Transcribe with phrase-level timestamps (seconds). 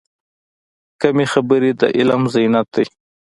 [1.01, 2.85] کمې خبرې، د علم زینت دی.